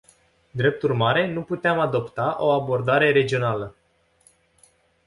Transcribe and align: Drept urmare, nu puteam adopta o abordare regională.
Drept 0.51 0.81
urmare, 0.83 1.27
nu 1.27 1.43
puteam 1.43 1.79
adopta 1.79 2.35
o 2.39 2.51
abordare 2.51 3.11
regională. 3.11 3.75